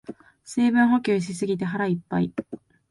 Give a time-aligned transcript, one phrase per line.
[0.43, 2.33] 水分補給しすぎて腹いっぱい